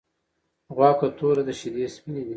غوا 0.75 0.91
که 0.99 1.07
توره 1.17 1.43
ده 1.47 1.53
شيدې 1.59 1.79
یی 1.83 1.89
سپيني 1.95 2.21
دی. 2.25 2.29